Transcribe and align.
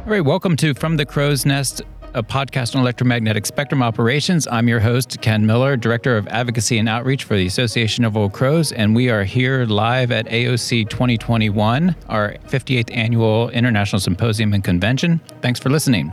All 0.05 0.15
right, 0.15 0.25
welcome 0.25 0.55
to 0.55 0.73
From 0.73 0.97
the 0.97 1.05
Crow's 1.05 1.45
Nest, 1.45 1.83
a 2.13 2.23
podcast 2.23 2.75
on 2.75 2.81
electromagnetic 2.81 3.45
spectrum 3.45 3.83
operations. 3.83 4.47
I'm 4.47 4.67
your 4.67 4.79
host, 4.79 5.21
Ken 5.21 5.45
Miller, 5.45 5.77
Director 5.77 6.17
of 6.17 6.27
Advocacy 6.27 6.77
and 6.77 6.89
Outreach 6.89 7.23
for 7.23 7.35
the 7.35 7.45
Association 7.45 8.03
of 8.03 8.17
Old 8.17 8.33
Crows, 8.33 8.71
and 8.71 8.95
we 8.95 9.09
are 9.09 9.23
here 9.23 9.65
live 9.65 10.11
at 10.11 10.25
AOC 10.25 10.89
2021, 10.89 11.95
our 12.07 12.35
58th 12.47 12.95
annual 12.95 13.49
International 13.49 13.99
Symposium 13.99 14.53
and 14.53 14.63
Convention. 14.63 15.21
Thanks 15.41 15.59
for 15.59 15.69
listening. 15.69 16.11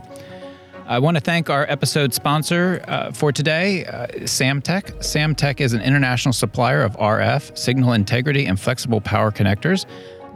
I 0.87 1.01
want 1.01 1.17
to 1.17 1.21
thank 1.21 1.51
our 1.51 1.65
episode 1.69 2.15
sponsor 2.15 2.85
uh, 2.87 3.11
for 3.11 3.33
today, 3.33 3.87
uh, 3.87 4.07
Samtec. 4.21 4.99
Samtec 4.99 5.61
is 5.61 5.73
an 5.73 5.81
international 5.81 6.33
supplier 6.33 6.83
of 6.83 6.93
RF, 6.97 7.59
signal 7.59 7.93
integrity, 7.93 8.47
and 8.47 8.61
flexible 8.61 9.01
power 9.01 9.33
connectors. 9.33 9.85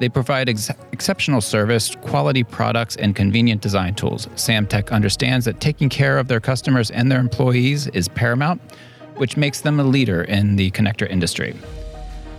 They 0.00 0.08
provide 0.08 0.48
ex- 0.48 0.70
exceptional 0.92 1.42
service, 1.42 1.94
quality 2.00 2.42
products, 2.42 2.96
and 2.96 3.14
convenient 3.14 3.60
design 3.60 3.94
tools. 3.94 4.28
Samtec 4.28 4.90
understands 4.90 5.44
that 5.44 5.60
taking 5.60 5.90
care 5.90 6.18
of 6.18 6.26
their 6.26 6.40
customers 6.40 6.90
and 6.90 7.12
their 7.12 7.20
employees 7.20 7.86
is 7.88 8.08
paramount, 8.08 8.62
which 9.16 9.36
makes 9.36 9.60
them 9.60 9.78
a 9.78 9.84
leader 9.84 10.22
in 10.22 10.56
the 10.56 10.70
connector 10.70 11.08
industry. 11.08 11.54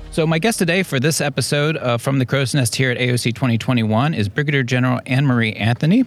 So, 0.09 0.25
my 0.27 0.39
guest 0.39 0.57
today 0.59 0.81
for 0.83 0.99
this 0.99 1.21
episode 1.21 1.77
uh, 1.77 1.97
from 1.97 2.17
the 2.19 2.25
Crow's 2.25 2.53
Nest 2.53 2.75
here 2.75 2.91
at 2.91 2.97
AOC 2.97 3.33
2021 3.35 4.13
is 4.13 4.27
Brigadier 4.27 4.63
General 4.63 4.99
AnnMarie 5.05 5.57
Anthony. 5.57 6.03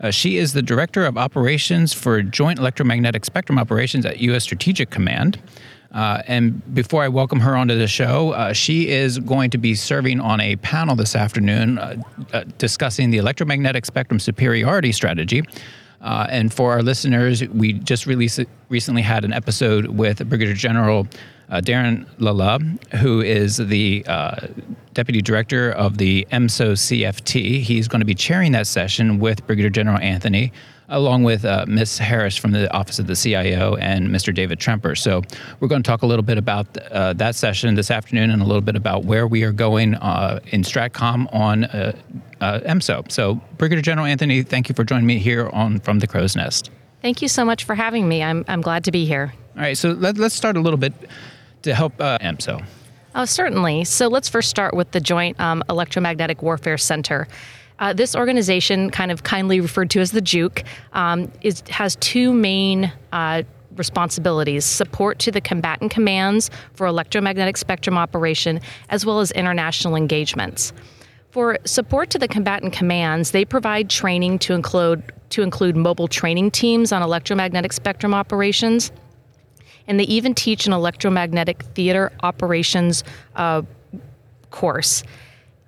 Uh, 0.00 0.10
she 0.10 0.36
is 0.36 0.52
the 0.52 0.62
Director 0.62 1.06
of 1.06 1.16
Operations 1.16 1.92
for 1.92 2.22
Joint 2.22 2.60
Electromagnetic 2.60 3.24
Spectrum 3.24 3.58
Operations 3.58 4.06
at 4.06 4.20
U.S. 4.20 4.44
Strategic 4.44 4.90
Command. 4.90 5.40
Uh, 5.92 6.22
and 6.26 6.74
before 6.74 7.02
I 7.02 7.08
welcome 7.08 7.40
her 7.40 7.56
onto 7.56 7.76
the 7.78 7.86
show, 7.86 8.32
uh, 8.32 8.52
she 8.52 8.88
is 8.88 9.18
going 9.18 9.50
to 9.50 9.58
be 9.58 9.74
serving 9.74 10.20
on 10.20 10.40
a 10.40 10.56
panel 10.56 10.94
this 10.94 11.16
afternoon 11.16 11.78
uh, 11.78 11.96
uh 12.32 12.44
discussing 12.58 13.10
the 13.10 13.18
electromagnetic 13.18 13.86
spectrum 13.86 14.20
superiority 14.20 14.92
strategy. 14.92 15.42
Uh, 16.00 16.26
and 16.30 16.52
for 16.52 16.72
our 16.72 16.82
listeners, 16.82 17.42
we 17.48 17.72
just 17.72 18.06
released, 18.06 18.40
recently 18.68 19.02
had 19.02 19.24
an 19.24 19.32
episode 19.32 19.86
with 19.86 20.26
Brigadier 20.28 20.54
General 20.54 21.08
uh, 21.48 21.60
Darren 21.60 22.06
Lala, 22.18 22.60
who 22.98 23.20
is 23.20 23.56
the 23.56 24.04
Deputy 24.92 25.22
Director 25.22 25.72
of 25.72 25.98
the 25.98 26.26
EMSO 26.30 26.72
CFT. 26.72 27.62
He's 27.62 27.88
going 27.88 28.00
to 28.00 28.06
be 28.06 28.14
chairing 28.14 28.52
that 28.52 28.66
session 28.66 29.18
with 29.18 29.44
Brigadier 29.46 29.70
General 29.70 29.98
Anthony 29.98 30.52
along 30.88 31.22
with 31.22 31.44
uh, 31.44 31.64
Ms. 31.68 31.98
Harris 31.98 32.36
from 32.36 32.52
the 32.52 32.72
Office 32.72 32.98
of 32.98 33.06
the 33.06 33.14
CIO 33.14 33.76
and 33.76 34.08
Mr. 34.08 34.34
David 34.34 34.58
Tremper. 34.58 34.96
So 34.96 35.22
we're 35.60 35.68
going 35.68 35.82
to 35.82 35.86
talk 35.86 36.02
a 36.02 36.06
little 36.06 36.22
bit 36.22 36.38
about 36.38 36.76
uh, 36.90 37.12
that 37.14 37.34
session 37.34 37.74
this 37.74 37.90
afternoon 37.90 38.30
and 38.30 38.40
a 38.40 38.44
little 38.44 38.62
bit 38.62 38.76
about 38.76 39.04
where 39.04 39.26
we 39.26 39.42
are 39.42 39.52
going 39.52 39.94
uh, 39.96 40.40
in 40.46 40.62
Stratcom 40.62 41.32
on 41.34 41.64
uh, 41.64 41.92
uh, 42.40 42.60
EMSO. 42.60 43.10
So 43.10 43.34
Brigadier 43.58 43.82
General 43.82 44.06
Anthony, 44.06 44.42
thank 44.42 44.68
you 44.68 44.74
for 44.74 44.84
joining 44.84 45.06
me 45.06 45.18
here 45.18 45.48
on 45.50 45.80
From 45.80 45.98
the 45.98 46.06
Crow's 46.06 46.36
Nest. 46.36 46.70
Thank 47.02 47.22
you 47.22 47.28
so 47.28 47.44
much 47.44 47.64
for 47.64 47.74
having 47.74 48.08
me. 48.08 48.22
I'm, 48.22 48.44
I'm 48.48 48.60
glad 48.60 48.84
to 48.84 48.90
be 48.90 49.04
here. 49.04 49.32
All 49.56 49.62
right, 49.62 49.76
so 49.76 49.90
let, 49.90 50.18
us 50.18 50.34
start 50.34 50.56
a 50.56 50.60
little 50.60 50.78
bit 50.78 50.92
to 51.62 51.74
help 51.74 52.00
uh, 52.00 52.18
EMSO. 52.18 52.64
Oh, 53.14 53.24
certainly. 53.24 53.84
So 53.84 54.08
let's 54.08 54.28
first 54.28 54.48
start 54.48 54.74
with 54.74 54.90
the 54.92 55.00
Joint 55.00 55.38
um, 55.40 55.62
Electromagnetic 55.68 56.42
Warfare 56.42 56.78
Center. 56.78 57.26
Uh, 57.78 57.92
this 57.92 58.16
organization, 58.16 58.90
kind 58.90 59.10
of 59.10 59.22
kindly 59.22 59.60
referred 59.60 59.90
to 59.90 60.00
as 60.00 60.10
the 60.10 60.20
Juke, 60.20 60.64
um, 60.92 61.30
is, 61.42 61.62
has 61.70 61.96
two 61.96 62.32
main 62.32 62.92
uh, 63.12 63.42
responsibilities 63.76 64.64
support 64.64 65.18
to 65.20 65.30
the 65.30 65.40
combatant 65.40 65.90
commands 65.90 66.50
for 66.74 66.86
electromagnetic 66.86 67.56
spectrum 67.56 67.96
operation, 67.96 68.60
as 68.90 69.06
well 69.06 69.20
as 69.20 69.30
international 69.30 69.94
engagements. 69.94 70.72
For 71.30 71.58
support 71.64 72.10
to 72.10 72.18
the 72.18 72.26
combatant 72.26 72.72
commands, 72.72 73.30
they 73.30 73.44
provide 73.44 73.88
training 73.88 74.40
to 74.40 74.54
include, 74.54 75.12
to 75.30 75.42
include 75.42 75.76
mobile 75.76 76.08
training 76.08 76.50
teams 76.50 76.90
on 76.90 77.02
electromagnetic 77.02 77.72
spectrum 77.72 78.14
operations. 78.14 78.90
And 79.86 80.00
they 80.00 80.04
even 80.04 80.34
teach 80.34 80.66
an 80.66 80.72
electromagnetic 80.72 81.62
theater 81.62 82.12
operations 82.22 83.04
uh, 83.36 83.62
course. 84.50 85.02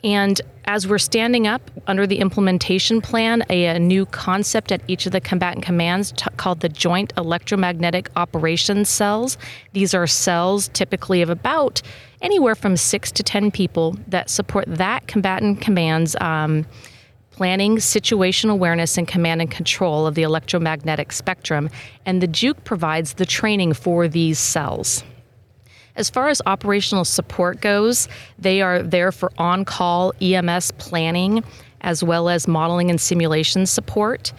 And 0.03 0.41
as 0.65 0.87
we're 0.87 0.99
standing 0.99 1.47
up 1.47 1.71
under 1.87 2.06
the 2.06 2.19
implementation 2.19 3.00
plan, 3.00 3.43
a, 3.50 3.66
a 3.66 3.78
new 3.78 4.06
concept 4.06 4.72
at 4.72 4.83
each 4.88 5.06
of 5.06 5.12
the 5.12 5.21
combatant 5.21 5.65
commands 5.65 6.12
t- 6.12 6.27
called 6.37 6.61
the 6.61 6.69
Joint 6.69 7.12
Electromagnetic 7.16 8.10
Operations 8.16 8.89
Cells. 8.89 9.37
These 9.72 9.94
are 9.94 10.06
cells 10.06 10.69
typically 10.69 11.22
of 11.22 11.31
about 11.31 11.83
anywhere 12.22 12.55
from 12.55 12.77
six 12.77 13.10
to 13.12 13.22
10 13.22 13.50
people 13.50 13.97
that 14.09 14.31
support 14.31 14.65
that 14.69 15.06
combatant 15.06 15.60
command's 15.60 16.16
um, 16.21 16.66
planning, 17.31 17.77
situational 17.77 18.50
awareness, 18.50 18.99
and 18.99 19.09
command 19.09 19.41
and 19.41 19.50
control 19.50 20.06
of 20.06 20.15
the 20.15 20.22
electromagnetic 20.22 21.10
spectrum. 21.10 21.71
And 22.06 22.22
the 22.22 22.28
JEWC 22.28 22.65
provides 22.65 23.15
the 23.15 23.27
training 23.27 23.72
for 23.72 24.09
these 24.09 24.39
cells. 24.39 25.03
As 25.97 26.09
far 26.11 26.28
as 26.28 26.41
operational 26.47 27.05
support 27.05 27.61
goes, 27.61 28.09
they 28.39 28.62
are 28.62 28.83
there 28.83 29.12
for 29.12 29.33
on 29.39 29.65
call 29.65 30.12
EMS 30.21 30.73
planning 30.73 31.45
as 31.81 32.03
well 32.03 32.28
as 32.28 32.47
modeling 32.47 32.91
and 32.91 33.01
simulation 33.01 33.67
support. 33.67 34.33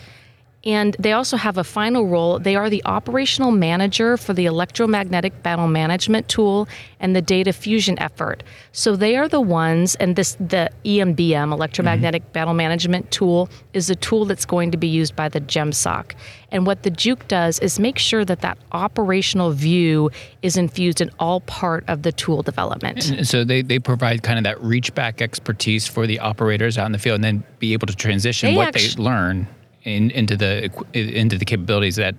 And 0.63 0.95
they 0.99 1.13
also 1.13 1.37
have 1.37 1.57
a 1.57 1.63
final 1.63 2.05
role. 2.05 2.37
They 2.37 2.55
are 2.55 2.69
the 2.69 2.83
operational 2.85 3.51
manager 3.51 4.15
for 4.15 4.33
the 4.33 4.45
electromagnetic 4.45 5.41
battle 5.41 5.67
management 5.67 6.27
tool 6.27 6.67
and 6.99 7.15
the 7.15 7.21
data 7.21 7.51
fusion 7.51 7.97
effort. 7.97 8.43
So 8.71 8.95
they 8.95 9.17
are 9.17 9.27
the 9.27 9.41
ones, 9.41 9.95
and 9.95 10.15
this 10.15 10.35
the 10.35 10.69
EMBM 10.85 11.51
electromagnetic 11.51 12.21
mm-hmm. 12.23 12.31
battle 12.33 12.53
management 12.53 13.09
tool 13.09 13.49
is 13.73 13.89
a 13.89 13.95
tool 13.95 14.25
that's 14.25 14.45
going 14.45 14.69
to 14.69 14.77
be 14.77 14.87
used 14.87 15.15
by 15.15 15.29
the 15.29 15.41
JEMSOC. 15.41 16.13
And 16.51 16.67
what 16.67 16.83
the 16.83 16.91
JEWC 16.91 17.27
does 17.27 17.59
is 17.59 17.79
make 17.79 17.97
sure 17.97 18.23
that 18.25 18.41
that 18.41 18.57
operational 18.71 19.51
view 19.51 20.11
is 20.43 20.57
infused 20.57 21.01
in 21.01 21.09
all 21.17 21.39
part 21.41 21.85
of 21.87 22.03
the 22.03 22.11
tool 22.11 22.43
development. 22.43 23.09
And 23.09 23.27
so 23.27 23.43
they, 23.43 23.61
they 23.61 23.79
provide 23.79 24.21
kind 24.21 24.37
of 24.37 24.43
that 24.43 24.61
reach 24.61 24.93
back 24.93 25.21
expertise 25.21 25.87
for 25.87 26.05
the 26.05 26.19
operators 26.19 26.77
out 26.77 26.85
in 26.85 26.91
the 26.91 26.99
field 26.99 27.15
and 27.15 27.23
then 27.23 27.43
be 27.59 27.73
able 27.73 27.87
to 27.87 27.95
transition 27.95 28.51
they 28.51 28.55
what 28.57 28.73
they 28.73 28.89
learn 28.97 29.47
in, 29.83 30.11
into 30.11 30.37
the 30.37 30.69
into 30.93 31.37
the 31.37 31.45
capabilities 31.45 31.95
that 31.95 32.15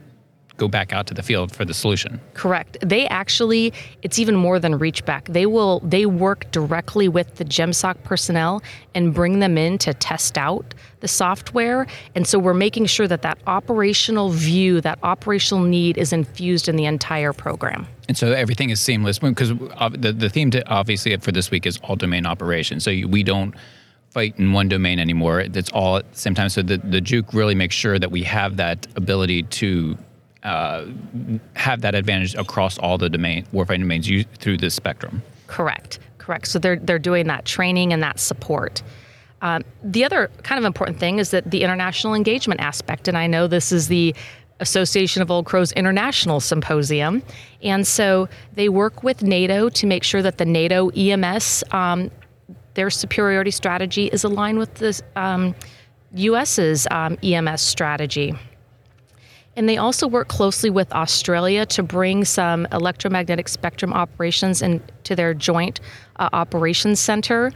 go 0.57 0.69
back 0.69 0.93
out 0.93 1.07
to 1.07 1.15
the 1.15 1.23
field 1.23 1.51
for 1.55 1.65
the 1.65 1.75
solution. 1.75 2.21
Correct. 2.35 2.77
They 2.83 3.09
actually, 3.09 3.73
it's 4.03 4.19
even 4.19 4.37
more 4.37 4.59
than 4.59 4.79
reach 4.79 5.05
back. 5.05 5.27
They 5.29 5.47
will 5.47 5.81
they 5.81 6.07
work 6.07 6.51
directly 6.51 7.09
with 7.09 7.37
the 7.37 7.45
JEMSOC 7.45 8.03
personnel 8.05 8.63
and 8.95 9.15
bring 9.15 9.41
them 9.41 9.57
in 9.57 9.79
to 9.79 9.95
test 9.95 10.37
out 10.39 10.75
the 11.01 11.09
software. 11.09 11.87
And 12.15 12.27
so 12.27 12.39
we're 12.39 12.55
making 12.55 12.87
sure 12.87 13.09
that 13.09 13.23
that 13.23 13.39
operational 13.47 14.31
view, 14.31 14.81
that 14.83 14.99
operational 15.03 15.65
need, 15.65 15.99
is 15.99 16.13
infused 16.13 16.69
in 16.69 16.77
the 16.77 16.85
entire 16.85 17.33
program. 17.33 17.87
And 18.09 18.17
so 18.17 18.33
everything 18.33 18.71
is 18.71 18.81
seamless 18.81 19.19
because 19.19 19.53
uh, 19.53 19.89
the 19.89 20.13
the 20.13 20.29
theme 20.29 20.51
to, 20.53 20.69
obviously 20.69 21.17
for 21.17 21.33
this 21.33 21.51
week 21.51 21.67
is 21.67 21.79
all 21.79 21.97
domain 21.97 22.27
operations. 22.27 22.85
So 22.85 22.91
we 23.09 23.23
don't 23.23 23.55
fight 24.13 24.39
in 24.39 24.53
one 24.53 24.69
domain 24.69 24.99
anymore. 24.99 25.41
It's 25.41 25.71
all 25.71 25.97
at 25.97 26.13
the 26.13 26.19
same 26.19 26.35
time. 26.35 26.51
So 26.51 26.63
the, 26.63 26.77
the 26.77 27.01
JEWC 27.01 27.33
really 27.33 27.55
makes 27.55 27.75
sure 27.75 27.99
that 27.99 28.11
we 28.11 28.23
have 28.25 28.59
that 28.59 28.87
ability 28.97 29.45
to 29.45 29.97
uh, 30.43 30.87
have 31.55 31.81
that 31.81 31.95
advantage 31.95 32.35
across 32.35 32.79
all 32.79 32.99
the 32.99 33.09
domain 33.09 33.47
warfighting 33.53 33.81
domains 33.81 34.09
through 34.39 34.59
this 34.59 34.75
spectrum. 34.75 35.23
Correct, 35.47 35.99
correct. 36.19 36.49
So 36.49 36.59
they're 36.59 36.77
they're 36.77 36.99
doing 36.99 37.27
that 37.29 37.45
training 37.45 37.93
and 37.93 38.03
that 38.03 38.19
support. 38.19 38.83
Um, 39.41 39.65
the 39.83 40.05
other 40.05 40.31
kind 40.43 40.59
of 40.59 40.65
important 40.65 40.99
thing 40.99 41.19
is 41.19 41.31
that 41.31 41.51
the 41.51 41.63
international 41.63 42.15
engagement 42.15 42.61
aspect, 42.61 43.09
and 43.09 43.19
I 43.19 43.27
know 43.27 43.47
this 43.47 43.73
is 43.73 43.89
the 43.89 44.15
Association 44.61 45.23
of 45.23 45.31
Old 45.31 45.45
Crows 45.45 45.73
International 45.73 46.39
Symposium. 46.39 47.23
And 47.63 47.85
so 47.85 48.29
they 48.55 48.69
work 48.69 49.03
with 49.03 49.23
NATO 49.23 49.69
to 49.71 49.87
make 49.87 50.05
sure 50.05 50.23
that 50.23 50.39
the 50.39 50.45
NATO 50.45 50.91
EMS 50.91 51.65
um, 51.73 52.11
their 52.75 52.91
superiority 52.91 53.51
strategy 53.51 54.07
is 54.07 54.25
aligned 54.25 54.59
with 54.59 54.75
the 54.75 55.01
um, 55.17 55.55
US's 56.15 56.87
um, 56.91 57.19
EMS 57.23 57.61
strategy. 57.61 58.35
And 59.55 59.69
they 59.69 59.77
also 59.77 60.09
work 60.09 60.29
closely 60.29 60.71
with 60.71 60.91
Australia 60.93 61.67
to 61.67 61.83
bring 61.83 62.25
some 62.25 62.67
electromagnetic 62.73 63.49
spectrum 63.49 63.93
operations 63.93 64.63
into 64.63 65.15
their 65.15 65.35
joint 65.35 65.81
uh, 66.17 66.31
operations 66.33 67.01
center. 67.01 67.53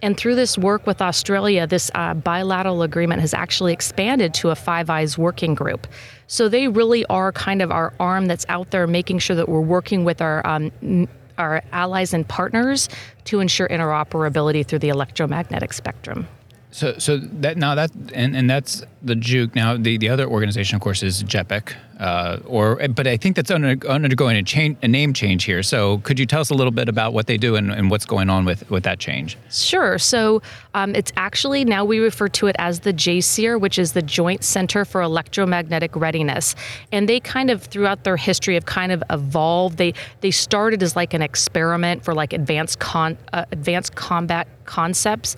And 0.00 0.16
through 0.16 0.36
this 0.36 0.56
work 0.56 0.86
with 0.86 1.02
Australia, 1.02 1.66
this 1.66 1.90
uh, 1.94 2.14
bilateral 2.14 2.82
agreement 2.82 3.20
has 3.20 3.34
actually 3.34 3.72
expanded 3.72 4.32
to 4.34 4.50
a 4.50 4.54
Five 4.54 4.90
Eyes 4.90 5.18
working 5.18 5.54
group. 5.54 5.86
So 6.28 6.48
they 6.48 6.68
really 6.68 7.04
are 7.06 7.32
kind 7.32 7.62
of 7.62 7.72
our 7.72 7.94
arm 7.98 8.26
that's 8.26 8.46
out 8.48 8.70
there 8.70 8.86
making 8.86 9.18
sure 9.18 9.34
that 9.34 9.48
we're 9.48 9.60
working 9.60 10.04
with 10.04 10.20
our 10.20 10.46
um, 10.46 11.08
our 11.38 11.62
allies 11.72 12.12
and 12.12 12.26
partners 12.28 12.88
to 13.24 13.40
ensure 13.40 13.68
interoperability 13.68 14.66
through 14.66 14.80
the 14.80 14.88
electromagnetic 14.88 15.72
spectrum. 15.72 16.28
So, 16.70 16.98
so 16.98 17.16
that 17.16 17.56
now 17.56 17.74
that 17.74 17.90
and, 18.12 18.36
and 18.36 18.48
that's 18.48 18.84
the 19.02 19.14
Juke. 19.14 19.54
Now, 19.54 19.76
the, 19.76 19.96
the 19.96 20.08
other 20.08 20.26
organization, 20.28 20.76
of 20.76 20.82
course, 20.82 21.02
is 21.02 21.22
JEPAC, 21.22 21.74
uh, 21.98 22.40
or 22.46 22.76
but 22.88 23.06
I 23.06 23.16
think 23.16 23.36
that's 23.36 23.50
under, 23.50 23.88
undergoing 23.88 24.36
a 24.36 24.42
change, 24.42 24.76
a 24.82 24.88
name 24.88 25.14
change 25.14 25.44
here. 25.44 25.62
So, 25.62 25.98
could 25.98 26.18
you 26.18 26.26
tell 26.26 26.40
us 26.40 26.50
a 26.50 26.54
little 26.54 26.70
bit 26.70 26.88
about 26.88 27.14
what 27.14 27.26
they 27.26 27.38
do 27.38 27.56
and, 27.56 27.70
and 27.72 27.90
what's 27.90 28.04
going 28.04 28.28
on 28.28 28.44
with 28.44 28.68
with 28.70 28.82
that 28.84 28.98
change? 28.98 29.38
Sure. 29.50 29.98
So, 29.98 30.42
um, 30.74 30.94
it's 30.94 31.12
actually 31.16 31.64
now 31.64 31.86
we 31.86 32.00
refer 32.00 32.28
to 32.28 32.48
it 32.48 32.56
as 32.58 32.80
the 32.80 32.92
JCER, 32.92 33.58
which 33.58 33.78
is 33.78 33.92
the 33.92 34.02
Joint 34.02 34.44
Center 34.44 34.84
for 34.84 35.00
Electromagnetic 35.00 35.96
Readiness, 35.96 36.54
and 36.92 37.08
they 37.08 37.18
kind 37.18 37.50
of 37.50 37.62
throughout 37.62 38.04
their 38.04 38.18
history 38.18 38.54
have 38.54 38.66
kind 38.66 38.92
of 38.92 39.02
evolved. 39.08 39.78
They 39.78 39.94
they 40.20 40.32
started 40.32 40.82
as 40.82 40.96
like 40.96 41.14
an 41.14 41.22
experiment 41.22 42.04
for 42.04 42.12
like 42.12 42.34
advanced 42.34 42.78
con 42.78 43.16
uh, 43.32 43.46
advanced 43.52 43.94
combat 43.94 44.48
concepts 44.66 45.34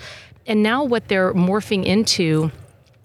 and 0.46 0.62
now, 0.62 0.84
what 0.84 1.08
they're 1.08 1.34
morphing 1.34 1.84
into, 1.84 2.50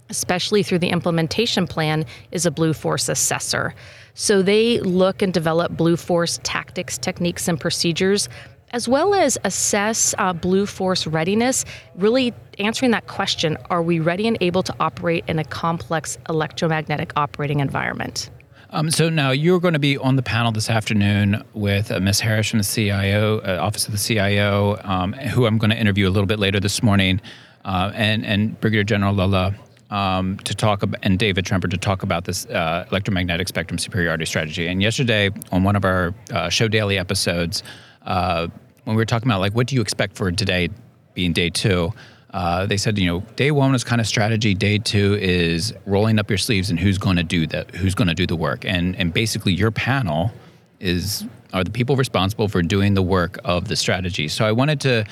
especially 0.09 0.63
through 0.63 0.79
the 0.79 0.89
implementation 0.89 1.67
plan, 1.67 2.05
is 2.31 2.45
a 2.45 2.51
Blue 2.51 2.73
Force 2.73 3.09
assessor. 3.09 3.75
So 4.13 4.41
they 4.41 4.79
look 4.79 5.21
and 5.21 5.33
develop 5.33 5.75
Blue 5.75 5.97
Force 5.97 6.39
tactics, 6.43 6.97
techniques, 6.97 7.47
and 7.47 7.59
procedures, 7.59 8.29
as 8.71 8.87
well 8.87 9.13
as 9.13 9.37
assess 9.43 10.15
uh, 10.17 10.33
Blue 10.33 10.65
Force 10.65 11.05
readiness, 11.05 11.65
really 11.95 12.33
answering 12.59 12.91
that 12.91 13.07
question 13.07 13.57
are 13.69 13.81
we 13.81 13.99
ready 13.99 14.27
and 14.27 14.37
able 14.41 14.63
to 14.63 14.75
operate 14.79 15.23
in 15.27 15.39
a 15.39 15.43
complex 15.43 16.17
electromagnetic 16.29 17.11
operating 17.15 17.59
environment? 17.59 18.29
Um, 18.71 18.89
so 18.89 19.09
now 19.09 19.31
you're 19.31 19.59
going 19.59 19.73
to 19.73 19.79
be 19.79 19.97
on 19.97 20.15
the 20.15 20.23
panel 20.23 20.51
this 20.51 20.69
afternoon 20.69 21.43
with 21.53 21.91
uh, 21.91 21.99
Ms. 21.99 22.19
Harris 22.19 22.49
from 22.49 22.59
the 22.59 22.65
CIO, 22.65 23.39
uh, 23.39 23.59
Office 23.61 23.85
of 23.85 23.91
the 23.91 23.97
CIO, 23.97 24.79
um, 24.83 25.13
who 25.13 25.45
I'm 25.45 25.57
going 25.57 25.69
to 25.69 25.77
interview 25.77 26.07
a 26.07 26.11
little 26.11 26.25
bit 26.25 26.39
later 26.39 26.59
this 26.59 26.81
morning, 26.81 27.21
uh, 27.63 27.91
and 27.93 28.25
and 28.25 28.59
Brigadier 28.59 28.83
General 28.83 29.13
Lala 29.13 29.55
um, 29.91 30.37
to 30.39 30.55
talk 30.55 30.83
and 31.03 31.19
David 31.19 31.45
Tremper 31.45 31.69
to 31.69 31.77
talk 31.77 32.03
about 32.03 32.25
this 32.25 32.45
uh, 32.47 32.85
electromagnetic 32.89 33.47
spectrum 33.47 33.77
superiority 33.77 34.25
strategy. 34.25 34.67
And 34.67 34.81
yesterday 34.81 35.29
on 35.51 35.63
one 35.63 35.75
of 35.75 35.85
our 35.85 36.13
uh, 36.31 36.49
show 36.49 36.67
daily 36.67 36.97
episodes, 36.97 37.63
uh, 38.05 38.47
when 38.83 38.95
we 38.95 39.01
were 39.01 39.05
talking 39.05 39.27
about 39.27 39.41
like 39.41 39.53
what 39.53 39.67
do 39.67 39.75
you 39.75 39.81
expect 39.81 40.15
for 40.15 40.31
today 40.31 40.69
being 41.13 41.33
day 41.33 41.49
two. 41.49 41.93
Uh, 42.35 42.65
they 42.65 42.75
said, 42.75 42.99
you 42.99 43.07
know, 43.07 43.21
day 43.37 43.49
one 43.49 43.73
is 43.73 43.85
kind 43.85 44.01
of 44.01 44.05
strategy. 44.05 44.53
Day 44.53 44.77
two 44.77 45.17
is 45.21 45.73
rolling 45.85 46.19
up 46.19 46.29
your 46.29 46.37
sleeves 46.37 46.69
and 46.69 46.77
who's 46.77 46.97
going 46.97 47.15
to 47.15 47.23
do 47.23 47.47
that, 47.47 47.73
who's 47.73 47.95
going 47.95 48.09
to 48.09 48.13
do 48.13 48.27
the 48.27 48.35
work, 48.35 48.65
and 48.65 48.93
and 48.97 49.13
basically 49.13 49.53
your 49.53 49.71
panel 49.71 50.31
is 50.81 51.25
are 51.53 51.63
the 51.63 51.71
people 51.71 51.95
responsible 51.95 52.49
for 52.49 52.61
doing 52.61 52.93
the 52.93 53.01
work 53.01 53.39
of 53.45 53.69
the 53.69 53.75
strategy. 53.77 54.27
So 54.27 54.45
I 54.45 54.51
wanted 54.51 54.81
to 54.81 55.05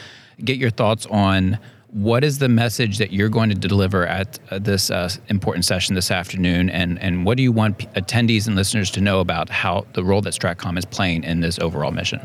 get 0.43 0.57
your 0.57 0.69
thoughts 0.69 1.05
on 1.05 1.57
what 1.91 2.25
is 2.25 2.39
the 2.39 2.49
message 2.49 2.97
that 2.97 3.13
you're 3.13 3.29
going 3.29 3.49
to 3.51 3.55
deliver 3.55 4.05
at 4.05 4.37
uh, 4.51 4.59
this 4.59 4.91
uh, 4.91 5.09
important 5.29 5.63
session 5.63 5.95
this 5.95 6.11
afternoon, 6.11 6.69
and 6.69 6.99
and 6.99 7.25
what 7.25 7.37
do 7.37 7.43
you 7.43 7.53
want 7.53 7.79
attendees 7.93 8.47
and 8.47 8.57
listeners 8.57 8.91
to 8.91 8.99
know 8.99 9.21
about 9.21 9.47
how 9.49 9.85
the 9.93 10.03
role 10.03 10.19
that 10.19 10.33
Stratcom 10.33 10.77
is 10.77 10.83
playing 10.83 11.23
in 11.23 11.39
this 11.39 11.57
overall 11.57 11.91
mission? 11.91 12.19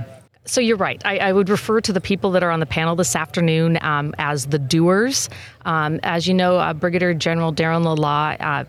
So 0.48 0.62
you're 0.62 0.78
right. 0.78 1.00
I, 1.04 1.18
I, 1.18 1.32
would 1.34 1.50
refer 1.50 1.82
to 1.82 1.92
the 1.92 2.00
people 2.00 2.30
that 2.30 2.42
are 2.42 2.50
on 2.50 2.58
the 2.58 2.66
panel 2.66 2.96
this 2.96 3.14
afternoon 3.14 3.78
um, 3.82 4.14
as 4.18 4.46
the 4.46 4.58
doers. 4.58 5.28
Um, 5.66 6.00
as 6.02 6.26
you 6.26 6.32
know, 6.32 6.56
uh, 6.56 6.72
Brigadier 6.72 7.12
General 7.12 7.52
Darren 7.52 7.84
Lala 7.84 8.34
uh, 8.40 8.64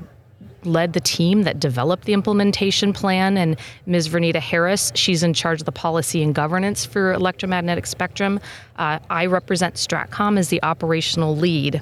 led 0.66 0.92
the 0.92 1.00
team 1.00 1.44
that 1.44 1.58
developed 1.58 2.04
the 2.04 2.12
implementation 2.12 2.92
plan, 2.92 3.38
and 3.38 3.56
Ms. 3.86 4.10
Vernita 4.10 4.42
Harris, 4.42 4.92
she's 4.94 5.24
in 5.24 5.34
charge 5.34 5.62
of 5.62 5.66
the 5.66 5.72
policy 5.72 6.22
and 6.22 6.36
governance 6.36 6.86
for 6.86 7.14
electromagnetic 7.14 7.86
spectrum. 7.86 8.42
Uh, 8.76 9.00
I 9.10 9.28
represent 9.28 9.76
Stratcom 9.76 10.38
as 10.38 10.50
the 10.50 10.62
operational 10.64 11.34
lead. 11.34 11.82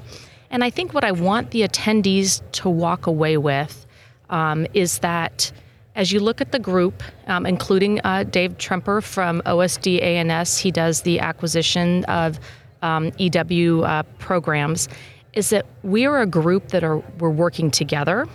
And 0.51 0.63
I 0.63 0.69
think 0.69 0.93
what 0.93 1.05
I 1.05 1.11
want 1.11 1.49
the 1.49 1.63
attendees 1.63 2.43
to 2.51 2.69
walk 2.69 3.07
away 3.07 3.37
with 3.37 3.87
um, 4.29 4.67
is 4.75 4.99
that 4.99 5.51
as 5.97 6.11
you 6.11 6.19
look 6.19 6.39
at 6.39 6.51
the 6.51 6.59
group, 6.59 7.01
um, 7.25 7.45
including 7.45 7.99
uh, 8.03 8.23
Dave 8.23 8.57
Tremper 8.59 9.03
from 9.03 9.41
OSD 9.41 9.97
A&S, 9.97 10.59
he 10.59 10.71
does 10.71 11.01
the 11.01 11.19
acquisition 11.19 12.05
of 12.05 12.39
um, 12.83 13.11
EW 13.17 13.81
uh, 13.81 14.03
programs, 14.19 14.87
is 15.33 15.49
that 15.49 15.65
we 15.81 16.05
are 16.05 16.21
a 16.21 16.27
group 16.27 16.67
that 16.69 16.83
are 16.83 16.99
we're 17.17 17.31
working 17.31 17.71
together. 17.71 18.27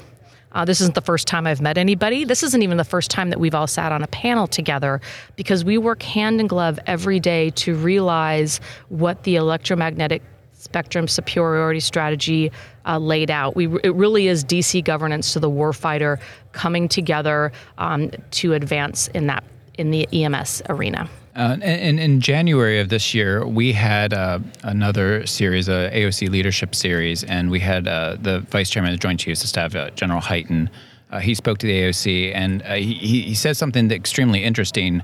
Uh, 0.51 0.65
this 0.65 0.81
isn't 0.81 0.97
the 0.97 1.01
first 1.01 1.29
time 1.29 1.47
I've 1.47 1.63
met 1.63 1.79
anybody. 1.79 2.25
This 2.25 2.43
isn't 2.43 2.63
even 2.63 2.77
the 2.77 2.85
first 2.85 3.11
time 3.11 3.31
that 3.31 3.39
we've 3.39 3.55
all 3.55 3.69
sat 3.69 3.93
on 3.93 4.03
a 4.03 4.09
panel 4.09 4.47
together 4.47 5.01
because 5.37 5.65
we 5.65 5.79
work 5.79 6.03
hand 6.03 6.41
in 6.41 6.49
glove 6.49 6.81
every 6.87 7.21
day 7.21 7.51
to 7.51 7.75
realize 7.75 8.61
what 8.89 9.23
the 9.23 9.37
electromagnetic 9.37 10.21
spectrum 10.63 11.09
superiority 11.09 11.81
strategy 11.81 12.53
uh, 12.87 12.97
laid 12.97 13.31
out. 13.31 13.57
We, 13.57 13.67
it 13.83 13.95
really 13.97 14.29
is 14.29 14.45
DC 14.45 14.85
governance 14.85 15.33
to 15.33 15.41
the 15.41 15.51
warfighter 15.51 16.21
coming 16.53 16.89
together 16.89 17.51
um, 17.79 18.11
to 18.33 18.55
advance 18.55 19.09
in 19.09 19.27
that 19.27 19.43
in 19.79 19.91
the 19.91 20.07
EMS 20.13 20.63
arena. 20.69 21.09
Uh, 21.35 21.57
in, 21.63 21.99
in 21.99 22.21
January 22.21 22.79
of 22.79 22.91
this 22.91 23.15
year, 23.15 23.47
we 23.47 23.73
had 23.73 24.13
uh, 24.13 24.39
another 24.65 25.27
series, 25.27 25.67
a 25.67 25.91
AOC 25.93 26.29
leadership 26.29 26.75
series, 26.75 27.25
and 27.25 27.51
we 27.51 27.59
had 27.59 27.89
uh, 27.89 28.17
the 28.21 28.41
Vice 28.41 28.69
Chairman 28.69 28.93
of 28.93 29.01
the 29.01 29.03
Joint 29.03 29.19
Chiefs 29.19 29.43
of 29.43 29.49
Staff, 29.49 29.75
uh, 29.75 29.91
General 29.91 30.21
Hyten. 30.21 30.69
Uh, 31.11 31.21
he 31.21 31.35
spoke 31.35 31.57
to 31.59 31.67
the 31.67 31.73
AOC, 31.73 32.33
and 32.35 32.63
he, 32.63 33.23
he 33.23 33.35
said 33.35 33.57
something 33.57 33.91
extremely 33.91 34.45
interesting 34.45 35.03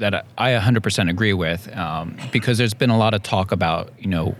that 0.00 0.26
I 0.36 0.52
100% 0.52 1.10
agree 1.10 1.34
with, 1.34 1.74
um, 1.76 2.16
because 2.32 2.58
there's 2.58 2.74
been 2.74 2.90
a 2.90 2.98
lot 2.98 3.14
of 3.14 3.22
talk 3.22 3.52
about, 3.52 3.92
you 3.98 4.08
know, 4.08 4.34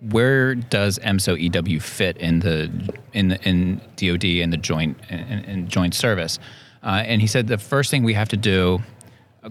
where 0.00 0.54
does 0.54 0.98
EMSO 0.98 1.40
EW 1.40 1.80
fit 1.80 2.16
in 2.18 2.40
the 2.40 2.70
in 3.12 3.28
the, 3.28 3.48
in 3.48 3.80
DoD 3.96 4.24
and 4.42 4.52
the 4.52 4.56
joint 4.56 4.98
in, 5.08 5.18
in 5.18 5.68
joint 5.68 5.94
service? 5.94 6.38
Uh, 6.82 7.02
and 7.04 7.20
he 7.20 7.26
said 7.26 7.48
the 7.48 7.58
first 7.58 7.90
thing 7.90 8.04
we 8.04 8.14
have 8.14 8.28
to 8.28 8.36
do, 8.36 8.80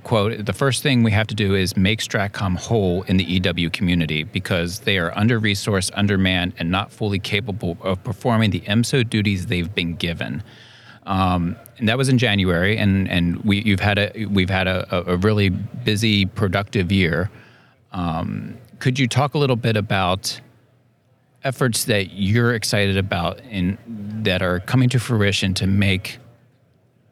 quote, 0.03 0.45
the 0.45 0.53
first 0.53 0.83
thing 0.83 1.03
we 1.03 1.11
have 1.11 1.27
to 1.27 1.35
do 1.35 1.55
is 1.55 1.75
make 1.75 1.99
Stratcom 1.99 2.57
whole 2.57 3.03
in 3.03 3.17
the 3.17 3.23
EW 3.23 3.69
community 3.71 4.23
because 4.23 4.81
they 4.81 4.97
are 4.97 5.11
under 5.17 5.39
resourced, 5.39 5.91
undermanned, 5.95 6.53
and 6.59 6.71
not 6.71 6.91
fully 6.91 7.19
capable 7.19 7.77
of 7.81 8.01
performing 8.03 8.51
the 8.51 8.61
EMSO 8.61 9.09
duties 9.09 9.47
they've 9.47 9.73
been 9.73 9.95
given. 9.95 10.43
Um, 11.05 11.55
and 11.77 11.89
that 11.89 11.97
was 11.97 12.09
in 12.09 12.17
January, 12.17 12.77
and 12.77 13.07
and 13.09 13.43
we 13.43 13.61
you've 13.61 13.79
had 13.79 13.97
a 13.99 14.25
we've 14.25 14.49
had 14.49 14.67
a, 14.67 15.11
a 15.11 15.17
really 15.17 15.49
busy, 15.49 16.25
productive 16.25 16.91
year. 16.91 17.29
Um, 17.91 18.57
could 18.85 18.99
you 18.99 19.07
talk 19.07 19.33
a 19.33 19.37
little 19.39 19.55
bit 19.55 19.75
about 19.75 20.39
efforts 21.43 21.85
that 21.85 22.11
you're 22.13 22.53
excited 22.53 22.97
about 22.97 23.41
and 23.49 23.79
that 24.23 24.43
are 24.43 24.59
coming 24.59 24.89
to 24.89 24.99
fruition 24.99 25.55
to 25.55 25.65
make 25.65 26.19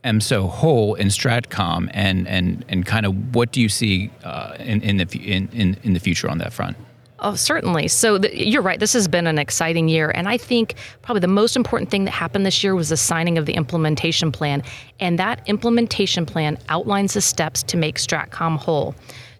EMSO 0.03 0.48
whole 0.48 0.94
in 0.94 1.08
Stratcom, 1.08 1.89
and 1.92 2.27
and 2.27 2.63
and 2.70 2.86
kind 2.86 3.08
of 3.08 3.34
what 3.34 3.51
do 3.51 3.60
you 3.60 3.70
see 3.70 4.12
uh, 4.24 4.56
in 4.60 4.84
in 4.84 4.98
the 4.98 5.06
in, 5.18 5.50
in 5.51 5.75
in 5.82 5.94
the 5.94 6.00
future 6.00 6.30
on 6.30 6.38
that 6.38 6.53
front? 6.53 6.77
Oh, 7.18 7.34
certainly. 7.34 7.88
So 7.88 8.20
the, 8.20 8.30
you're 8.38 8.62
right. 8.62 8.80
This 8.80 8.94
has 8.94 9.08
been 9.08 9.25
an 9.25 9.39
exciting 9.39 9.88
year, 9.88 10.12
and 10.13 10.30
I 10.30 10.38
think 10.38 10.75
probably 11.01 11.22
the 11.22 11.27
most 11.27 11.56
important 11.56 11.89
thing 11.89 12.03
that 12.03 12.12
happened 12.12 12.46
this 12.46 12.63
year 12.63 12.75
was 12.75 12.89
the 12.89 12.98
signing 12.98 13.39
of 13.39 13.48
the 13.48 13.53
implementation 13.53 14.32
plan, 14.32 14.62
and 15.00 15.18
that 15.18 15.42
implementation 15.48 16.27
plan 16.27 16.60
outlines 16.70 17.15
the 17.15 17.22
steps 17.22 17.63
to 17.63 17.77
make 17.77 17.96
Stratcom 17.96 18.58
whole. 18.58 18.94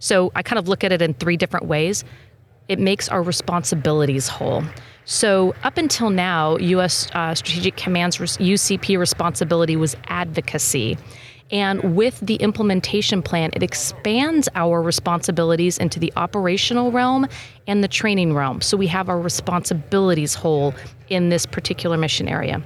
So 0.04 0.34
I 0.36 0.44
kind 0.44 0.60
of 0.60 0.68
look 0.68 0.84
at 0.84 0.92
it 0.92 1.02
in 1.02 1.14
three 1.14 1.38
different 1.38 1.66
ways. 1.66 2.04
It 2.68 2.78
makes 2.78 3.08
our 3.08 3.24
responsibilities 3.24 4.28
whole. 4.28 4.62
So, 5.06 5.56
up 5.64 5.78
until 5.78 6.10
now, 6.10 6.58
U.S. 6.58 7.08
Uh, 7.14 7.34
Strategic 7.34 7.78
Command's 7.78 8.18
UCP 8.18 9.00
responsibility 9.00 9.78
was 9.78 9.96
advocacy. 10.08 10.98
And 11.52 11.96
with 11.96 12.20
the 12.20 12.36
implementation 12.36 13.22
plan, 13.22 13.52
it 13.54 13.64
expands 13.64 14.50
our 14.56 14.82
responsibilities 14.82 15.78
into 15.78 16.02
the 16.02 16.12
operational 16.18 16.92
realm 16.92 17.26
and 17.68 17.82
the 17.82 17.88
training 17.88 18.34
realm. 18.34 18.60
So 18.60 18.76
we 18.76 18.88
have 18.88 19.08
our 19.08 19.20
responsibilities 19.20 20.34
whole 20.34 20.74
in 21.08 21.30
this 21.30 21.46
particular 21.46 21.96
mission 21.96 22.28
area. 22.28 22.62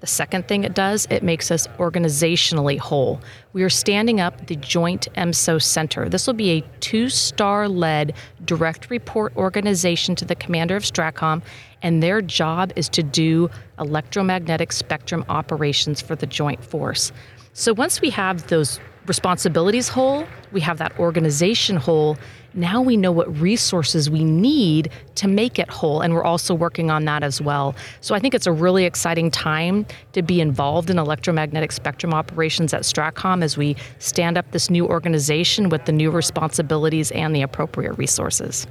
The 0.00 0.06
second 0.06 0.46
thing 0.46 0.64
it 0.64 0.74
does, 0.74 1.06
it 1.10 1.22
makes 1.22 1.50
us 1.50 1.66
organizationally 1.78 2.78
whole. 2.78 3.20
We 3.54 3.62
are 3.62 3.70
standing 3.70 4.20
up 4.20 4.46
the 4.46 4.56
Joint 4.56 5.08
EMSO 5.16 5.62
Center. 5.62 6.08
This 6.08 6.26
will 6.26 6.34
be 6.34 6.50
a 6.50 6.60
two 6.80 7.08
star 7.08 7.66
led 7.66 8.14
direct 8.44 8.90
report 8.90 9.34
organization 9.36 10.14
to 10.16 10.26
the 10.26 10.34
commander 10.34 10.76
of 10.76 10.84
STRATCOM, 10.84 11.42
and 11.82 12.02
their 12.02 12.20
job 12.20 12.72
is 12.76 12.88
to 12.90 13.02
do 13.02 13.48
electromagnetic 13.78 14.72
spectrum 14.72 15.24
operations 15.30 16.02
for 16.02 16.14
the 16.14 16.26
Joint 16.26 16.62
Force. 16.62 17.10
So 17.54 17.72
once 17.72 18.02
we 18.02 18.10
have 18.10 18.48
those 18.48 18.78
responsibilities 19.06 19.88
whole, 19.88 20.26
we 20.52 20.60
have 20.60 20.78
that 20.78 20.98
organization 20.98 21.76
whole. 21.76 22.16
Now 22.54 22.80
we 22.80 22.96
know 22.96 23.12
what 23.12 23.38
resources 23.38 24.08
we 24.08 24.24
need 24.24 24.90
to 25.16 25.28
make 25.28 25.58
it 25.58 25.68
whole, 25.68 26.00
and 26.00 26.14
we're 26.14 26.24
also 26.24 26.54
working 26.54 26.90
on 26.90 27.04
that 27.04 27.22
as 27.22 27.40
well. 27.40 27.74
So 28.00 28.14
I 28.14 28.18
think 28.18 28.34
it's 28.34 28.46
a 28.46 28.52
really 28.52 28.84
exciting 28.84 29.30
time 29.30 29.86
to 30.12 30.22
be 30.22 30.40
involved 30.40 30.88
in 30.88 30.98
electromagnetic 30.98 31.72
spectrum 31.72 32.14
operations 32.14 32.72
at 32.72 32.82
Stratcom 32.82 33.42
as 33.42 33.58
we 33.58 33.76
stand 33.98 34.38
up 34.38 34.50
this 34.52 34.70
new 34.70 34.86
organization 34.86 35.68
with 35.68 35.84
the 35.84 35.92
new 35.92 36.10
responsibilities 36.10 37.10
and 37.10 37.36
the 37.36 37.42
appropriate 37.42 37.92
resources. 37.98 38.66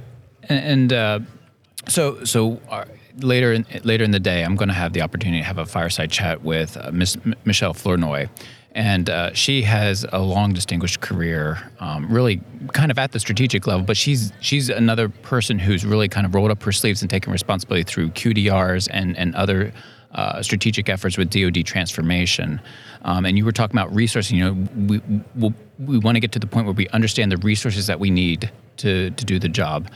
And, 0.48 0.64
and 0.64 0.92
uh, 0.92 1.20
so, 1.88 2.24
so 2.24 2.60
uh, 2.68 2.86
later 3.20 3.52
in 3.52 3.66
later 3.84 4.04
in 4.04 4.10
the 4.10 4.20
day, 4.20 4.42
I'm 4.42 4.56
going 4.56 4.68
to 4.68 4.74
have 4.74 4.92
the 4.92 5.02
opportunity 5.02 5.40
to 5.40 5.46
have 5.46 5.58
a 5.58 5.66
fireside 5.66 6.10
chat 6.10 6.42
with 6.42 6.76
uh, 6.76 6.88
M- 6.88 7.34
Michelle 7.44 7.74
Flournoy. 7.74 8.28
And 8.76 9.08
uh, 9.08 9.32
she 9.32 9.62
has 9.62 10.04
a 10.12 10.20
long, 10.20 10.52
distinguished 10.52 11.00
career, 11.00 11.72
um, 11.80 12.12
really 12.12 12.42
kind 12.74 12.90
of 12.90 12.98
at 12.98 13.10
the 13.10 13.18
strategic 13.18 13.66
level. 13.66 13.86
But 13.86 13.96
she's 13.96 14.34
she's 14.40 14.68
another 14.68 15.08
person 15.08 15.58
who's 15.58 15.82
really 15.86 16.08
kind 16.08 16.26
of 16.26 16.34
rolled 16.34 16.50
up 16.50 16.62
her 16.62 16.72
sleeves 16.72 17.00
and 17.00 17.10
taken 17.10 17.32
responsibility 17.32 17.84
through 17.84 18.10
QDRs 18.10 18.88
and 18.92 19.16
and 19.16 19.34
other 19.34 19.72
uh, 20.12 20.42
strategic 20.42 20.90
efforts 20.90 21.16
with 21.16 21.30
DoD 21.30 21.64
transformation. 21.64 22.60
Um, 23.00 23.24
and 23.24 23.38
you 23.38 23.46
were 23.46 23.52
talking 23.52 23.78
about 23.78 23.94
resources. 23.94 24.32
You 24.32 24.44
know, 24.44 24.68
we 24.86 25.00
we, 25.34 25.54
we 25.78 25.98
want 25.98 26.16
to 26.16 26.20
get 26.20 26.32
to 26.32 26.38
the 26.38 26.46
point 26.46 26.66
where 26.66 26.74
we 26.74 26.86
understand 26.88 27.32
the 27.32 27.38
resources 27.38 27.86
that 27.86 27.98
we 27.98 28.10
need 28.10 28.52
to 28.76 29.08
to 29.10 29.24
do 29.24 29.38
the 29.38 29.48
job, 29.48 29.88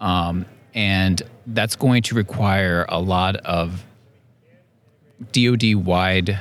um, 0.00 0.44
and 0.74 1.22
that's 1.46 1.76
going 1.76 2.02
to 2.02 2.16
require 2.16 2.84
a 2.88 2.98
lot 2.98 3.36
of 3.36 3.84
DoD 5.30 5.76
wide 5.76 6.40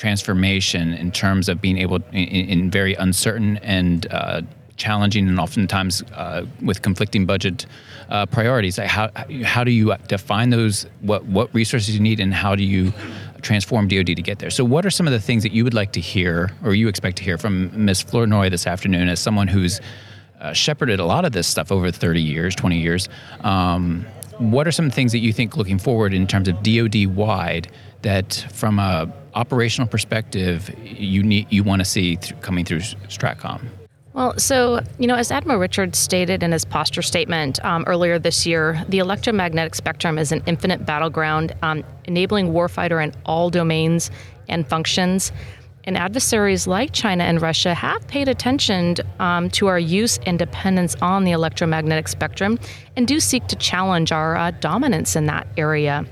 transformation 0.00 0.94
in 0.94 1.12
terms 1.12 1.46
of 1.46 1.60
being 1.60 1.76
able 1.76 1.96
in, 2.12 2.24
in 2.54 2.70
very 2.70 2.94
uncertain 2.94 3.58
and 3.58 4.10
uh, 4.10 4.40
challenging 4.78 5.28
and 5.28 5.38
oftentimes 5.38 6.02
uh, 6.14 6.46
with 6.62 6.80
conflicting 6.80 7.26
budget 7.26 7.66
uh, 8.08 8.24
priorities. 8.24 8.78
How, 8.78 9.10
how 9.44 9.62
do 9.62 9.70
you 9.70 9.94
define 10.08 10.48
those, 10.48 10.86
what, 11.02 11.26
what 11.26 11.54
resources 11.54 11.94
you 11.94 12.00
need, 12.00 12.18
and 12.18 12.32
how 12.32 12.56
do 12.56 12.64
you 12.64 12.94
transform 13.42 13.88
DoD 13.88 14.06
to 14.06 14.22
get 14.22 14.38
there? 14.38 14.48
So, 14.48 14.64
what 14.64 14.86
are 14.86 14.90
some 14.90 15.06
of 15.06 15.12
the 15.12 15.20
things 15.20 15.42
that 15.42 15.52
you 15.52 15.64
would 15.64 15.74
like 15.74 15.92
to 15.92 16.00
hear 16.00 16.50
or 16.64 16.72
you 16.72 16.88
expect 16.88 17.18
to 17.18 17.22
hear 17.22 17.36
from 17.36 17.84
Ms. 17.84 18.02
Flournoy 18.02 18.48
this 18.48 18.66
afternoon 18.66 19.10
as 19.10 19.20
someone 19.20 19.48
who's 19.48 19.82
uh, 20.40 20.54
shepherded 20.54 20.98
a 20.98 21.04
lot 21.04 21.26
of 21.26 21.32
this 21.32 21.46
stuff 21.46 21.70
over 21.70 21.90
30 21.90 22.22
years, 22.22 22.54
20 22.54 22.78
years? 22.78 23.10
Um, 23.42 24.06
what 24.38 24.66
are 24.66 24.72
some 24.72 24.90
things 24.90 25.12
that 25.12 25.18
you 25.18 25.34
think 25.34 25.58
looking 25.58 25.78
forward 25.78 26.14
in 26.14 26.26
terms 26.26 26.48
of 26.48 26.62
DoD 26.62 27.04
wide 27.14 27.70
that 28.02 28.46
from 28.52 28.78
a 28.78 29.12
operational 29.34 29.88
perspective 29.88 30.74
you 30.84 31.22
need 31.22 31.46
you 31.50 31.62
want 31.62 31.80
to 31.80 31.84
see 31.84 32.16
coming 32.40 32.64
through 32.64 32.80
Stratcom? 32.80 33.68
Well, 34.12 34.36
so, 34.38 34.80
you 34.98 35.06
know, 35.06 35.14
as 35.14 35.30
Admiral 35.30 35.60
Richards 35.60 35.96
stated 35.96 36.42
in 36.42 36.50
his 36.50 36.64
posture 36.64 37.02
statement 37.02 37.64
um, 37.64 37.84
earlier 37.86 38.18
this 38.18 38.44
year, 38.44 38.84
the 38.88 38.98
electromagnetic 38.98 39.76
spectrum 39.76 40.18
is 40.18 40.32
an 40.32 40.42
infinite 40.46 40.84
battleground, 40.84 41.52
um, 41.62 41.84
enabling 42.06 42.52
warfighter 42.52 43.02
in 43.02 43.14
all 43.24 43.50
domains 43.50 44.10
and 44.48 44.66
functions. 44.66 45.30
And 45.84 45.96
adversaries 45.96 46.66
like 46.66 46.92
China 46.92 47.22
and 47.24 47.40
Russia 47.40 47.72
have 47.72 48.06
paid 48.08 48.28
attention 48.28 48.96
um, 49.20 49.48
to 49.50 49.68
our 49.68 49.78
use 49.78 50.18
and 50.26 50.38
dependence 50.38 50.96
on 50.96 51.24
the 51.24 51.30
electromagnetic 51.30 52.08
spectrum 52.08 52.58
and 52.96 53.06
do 53.06 53.20
seek 53.20 53.46
to 53.46 53.56
challenge 53.56 54.10
our 54.10 54.36
uh, 54.36 54.50
dominance 54.50 55.14
in 55.14 55.26
that 55.26 55.46
area. 55.56 56.04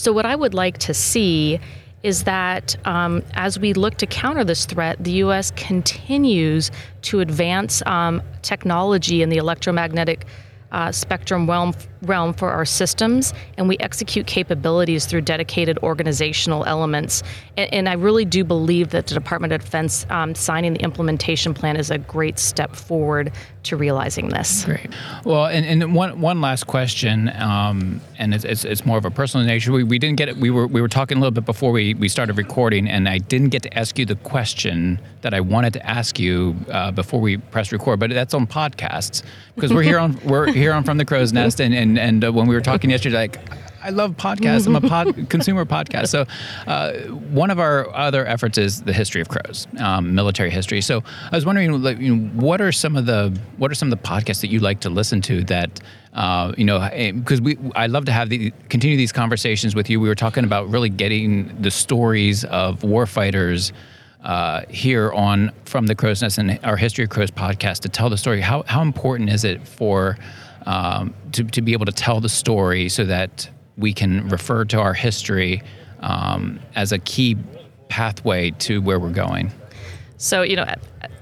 So, 0.00 0.14
what 0.14 0.24
I 0.24 0.34
would 0.34 0.54
like 0.54 0.78
to 0.78 0.94
see 0.94 1.60
is 2.02 2.24
that 2.24 2.74
um, 2.86 3.22
as 3.34 3.58
we 3.58 3.74
look 3.74 3.96
to 3.96 4.06
counter 4.06 4.44
this 4.44 4.64
threat, 4.64 4.96
the 4.98 5.10
U.S. 5.24 5.50
continues 5.56 6.70
to 7.02 7.20
advance 7.20 7.82
um, 7.84 8.22
technology 8.40 9.20
in 9.20 9.28
the 9.28 9.36
electromagnetic 9.36 10.24
uh, 10.72 10.92
spectrum 10.92 11.48
realm, 11.48 11.74
realm 12.02 12.32
for 12.32 12.50
our 12.50 12.64
systems, 12.64 13.34
and 13.56 13.68
we 13.68 13.76
execute 13.78 14.26
capabilities 14.26 15.06
through 15.06 15.22
dedicated 15.22 15.78
organizational 15.78 16.64
elements. 16.64 17.22
And, 17.56 17.72
and 17.72 17.88
I 17.88 17.94
really 17.94 18.24
do 18.24 18.44
believe 18.44 18.90
that 18.90 19.06
the 19.06 19.14
Department 19.14 19.52
of 19.52 19.62
Defense 19.62 20.06
um, 20.10 20.34
signing 20.34 20.74
the 20.74 20.80
implementation 20.80 21.54
plan 21.54 21.76
is 21.76 21.90
a 21.90 21.98
great 21.98 22.38
step 22.38 22.76
forward 22.76 23.32
to 23.62 23.76
realizing 23.76 24.28
this. 24.28 24.64
Great. 24.64 24.88
Well, 25.24 25.46
and, 25.46 25.66
and 25.66 25.94
one 25.94 26.20
one 26.20 26.40
last 26.40 26.66
question, 26.66 27.28
um, 27.36 28.00
and 28.18 28.32
it's, 28.32 28.44
it's, 28.44 28.64
it's, 28.64 28.86
more 28.86 28.96
of 28.96 29.04
a 29.04 29.10
personal 29.10 29.46
nature. 29.46 29.70
We, 29.70 29.84
we 29.84 29.98
didn't 29.98 30.16
get 30.16 30.28
it. 30.28 30.36
We 30.36 30.50
were 30.50 30.66
we 30.66 30.80
were 30.80 30.88
talking 30.88 31.18
a 31.18 31.20
little 31.20 31.32
bit 31.32 31.44
before 31.44 31.70
we, 31.70 31.94
we 31.94 32.08
started 32.08 32.38
recording, 32.38 32.88
and 32.88 33.08
I 33.08 33.18
didn't 33.18 33.50
get 33.50 33.62
to 33.64 33.78
ask 33.78 33.98
you 33.98 34.06
the 34.06 34.14
question 34.16 34.98
that 35.20 35.34
I 35.34 35.40
wanted 35.40 35.74
to 35.74 35.86
ask 35.86 36.18
you 36.18 36.56
uh, 36.70 36.90
before 36.90 37.20
we 37.20 37.36
press 37.36 37.70
record. 37.72 38.00
But 38.00 38.10
that's 38.10 38.32
on 38.32 38.46
podcasts 38.46 39.22
because 39.54 39.72
we're 39.72 39.82
here 39.82 39.98
on 39.98 40.18
we're 40.24 40.50
here 40.60 40.72
on 40.74 40.84
From 40.84 40.98
the 40.98 41.04
Crow's 41.04 41.32
Nest, 41.32 41.60
and 41.60 41.74
and 41.74 41.98
and 41.98 42.24
uh, 42.24 42.32
when 42.32 42.46
we 42.46 42.54
were 42.54 42.60
talking 42.60 42.90
yesterday, 42.90 43.16
like 43.16 43.38
I 43.82 43.90
love 43.90 44.12
podcasts. 44.16 44.66
I'm 44.66 44.76
a 44.76 44.80
pod, 44.80 45.28
consumer 45.30 45.64
podcast. 45.64 46.08
So, 46.08 46.26
uh, 46.66 46.92
one 47.32 47.50
of 47.50 47.58
our 47.58 47.92
other 47.94 48.26
efforts 48.26 48.58
is 48.58 48.82
the 48.82 48.92
history 48.92 49.22
of 49.22 49.28
crows, 49.28 49.66
um, 49.78 50.14
military 50.14 50.50
history. 50.50 50.82
So, 50.82 51.02
I 51.32 51.34
was 51.34 51.46
wondering, 51.46 51.82
like, 51.82 51.98
you 51.98 52.14
know, 52.14 52.28
what 52.34 52.60
are 52.60 52.72
some 52.72 52.96
of 52.96 53.06
the 53.06 53.38
what 53.56 53.70
are 53.70 53.74
some 53.74 53.90
of 53.90 53.98
the 53.98 54.06
podcasts 54.06 54.42
that 54.42 54.50
you 54.50 54.60
like 54.60 54.80
to 54.80 54.90
listen 54.90 55.22
to 55.22 55.42
that, 55.44 55.80
uh, 56.12 56.52
you 56.58 56.64
know, 56.64 56.78
because 57.14 57.40
eh, 57.40 57.42
we 57.42 57.58
I 57.74 57.86
love 57.86 58.04
to 58.04 58.12
have 58.12 58.28
the 58.28 58.52
continue 58.68 58.96
these 58.96 59.12
conversations 59.12 59.74
with 59.74 59.88
you. 59.88 59.98
We 59.98 60.08
were 60.08 60.14
talking 60.14 60.44
about 60.44 60.68
really 60.68 60.90
getting 60.90 61.62
the 61.62 61.70
stories 61.70 62.44
of 62.44 62.80
warfighters. 62.80 63.72
Uh, 64.22 64.66
here 64.68 65.10
on 65.12 65.50
From 65.64 65.86
the 65.86 65.94
Crow's 65.94 66.20
Nest 66.20 66.36
and 66.36 66.60
our 66.62 66.76
History 66.76 67.04
of 67.04 67.08
Crows 67.08 67.30
podcast 67.30 67.80
to 67.80 67.88
tell 67.88 68.10
the 68.10 68.18
story. 68.18 68.42
How, 68.42 68.64
how 68.64 68.82
important 68.82 69.30
is 69.30 69.44
it 69.44 69.66
for 69.66 70.18
um, 70.66 71.14
to, 71.32 71.44
to 71.44 71.62
be 71.62 71.72
able 71.72 71.86
to 71.86 71.92
tell 71.92 72.20
the 72.20 72.28
story 72.28 72.88
so 72.88 73.04
that 73.04 73.48
we 73.76 73.92
can 73.92 74.28
refer 74.28 74.64
to 74.66 74.80
our 74.80 74.94
history 74.94 75.62
um, 76.00 76.60
as 76.74 76.92
a 76.92 76.98
key 76.98 77.36
pathway 77.88 78.50
to 78.52 78.80
where 78.80 78.98
we're 78.98 79.10
going. 79.10 79.50
So, 80.16 80.42
you 80.42 80.56
know, 80.56 80.66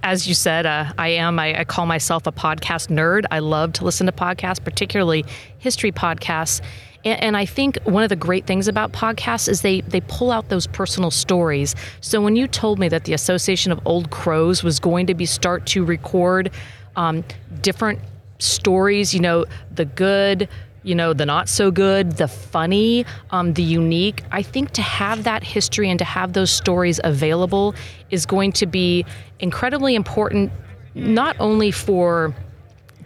as 0.03 0.27
you 0.27 0.35
said, 0.35 0.67
uh, 0.67 0.93
I 0.99 1.09
am, 1.09 1.39
I, 1.39 1.61
I, 1.61 1.65
call 1.65 1.87
myself 1.87 2.27
a 2.27 2.33
podcast 2.33 2.89
nerd. 2.89 3.27
I 3.31 3.39
love 3.39 3.73
to 3.75 3.85
listen 3.85 4.07
to 4.07 4.13
podcasts, 4.13 4.63
particularly 4.63 5.25
history 5.59 5.93
podcasts. 5.93 6.61
And, 7.05 7.23
and, 7.23 7.37
I 7.37 7.47
think 7.47 7.79
one 7.85 8.03
of 8.03 8.09
the 8.09 8.17
great 8.17 8.45
things 8.47 8.67
about 8.67 8.93
podcasts 8.93 9.49
is 9.49 9.63
they, 9.63 9.83
they 9.83 10.01
pull 10.01 10.33
out 10.33 10.49
those 10.49 10.67
personal 10.67 11.13
stories. 11.13 11.77
So 12.01 12.21
when 12.21 12.35
you 12.35 12.49
told 12.49 12.81
me 12.81 12.89
that 12.89 13.05
the 13.05 13.13
Association 13.13 13.71
of 13.71 13.81
Old 13.85 14.11
Crows 14.11 14.65
was 14.65 14.81
going 14.81 15.07
to 15.07 15.15
be 15.15 15.27
start 15.27 15.65
to 15.67 15.85
record 15.85 16.51
um, 16.97 17.25
different 17.63 18.01
stories, 18.39 19.15
you 19.15 19.21
know, 19.21 19.45
the 19.75 19.85
good, 19.85 20.49
you 20.83 20.95
know, 20.95 21.13
the 21.13 21.27
not 21.27 21.49
so 21.49 21.71
good, 21.71 22.13
the 22.13 22.29
funny, 22.29 23.05
um, 23.31 23.55
the 23.55 23.63
unique. 23.63 24.23
I 24.33 24.43
think 24.43 24.71
to 24.73 24.83
have 24.83 25.25
that 25.25 25.43
history 25.43 25.91
and 25.91 25.99
to 25.99 26.05
have 26.05 26.33
those 26.33 26.51
stories 26.51 27.01
available 27.05 27.75
is 28.11 28.27
going 28.27 28.53
to 28.53 28.67
be 28.67 29.05
incredibly 29.41 29.95
important, 29.95 30.53
not 30.95 31.37
only 31.41 31.71
for 31.71 32.35